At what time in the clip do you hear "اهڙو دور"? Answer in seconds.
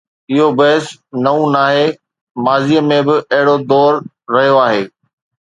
3.33-3.93